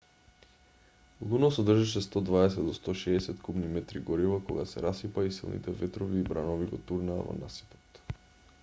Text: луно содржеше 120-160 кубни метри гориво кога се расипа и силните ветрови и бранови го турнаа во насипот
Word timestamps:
луно 1.31 1.49
содржеше 1.57 2.01
120-160 2.05 3.37
кубни 3.49 3.67
метри 3.75 3.99
гориво 4.07 4.41
кога 4.49 4.65
се 4.73 4.81
расипа 4.87 5.25
и 5.25 5.31
силните 5.37 5.71
ветрови 5.83 6.19
и 6.19 6.23
бранови 6.33 6.69
го 6.75 6.83
турнаа 6.93 7.29
во 7.31 7.39
насипот 7.45 8.03